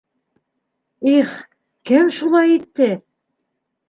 [1.13, 1.29] —Их,
[1.89, 2.89] кем шулай итте?